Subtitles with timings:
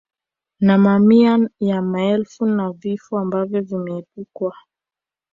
[0.59, 4.55] Na mamia ya maelfu ya vifo ambavyo vingeepukwa